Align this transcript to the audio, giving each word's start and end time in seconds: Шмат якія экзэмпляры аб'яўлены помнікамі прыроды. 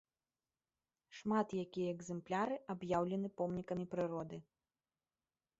Шмат 1.17 1.47
якія 1.65 1.87
экзэмпляры 1.97 2.55
аб'яўлены 2.75 3.27
помнікамі 3.43 3.85
прыроды. 3.93 4.37